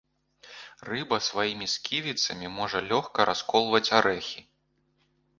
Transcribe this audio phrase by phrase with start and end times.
[0.87, 4.41] Рыба сваімі сківіцамі можа лёгка расколваць арэхі.